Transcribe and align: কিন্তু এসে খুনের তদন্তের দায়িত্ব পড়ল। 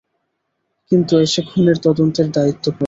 কিন্তু 0.91 1.13
এসে 1.17 1.41
খুনের 1.49 1.77
তদন্তের 1.85 2.27
দায়িত্ব 2.31 2.65
পড়ল। 2.67 2.79